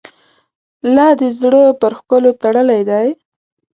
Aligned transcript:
لا 0.95 1.07
دي 1.19 1.29
زړه 1.39 1.61
پر 1.81 1.91
ښکلو 1.99 2.31
تړلی 2.41 2.81
دی. 2.89 3.07